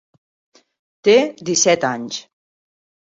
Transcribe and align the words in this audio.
Té 1.09 1.15
disset 1.51 1.87
anys. 1.91 2.19